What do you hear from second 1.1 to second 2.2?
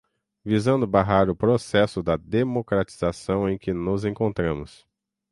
o processo da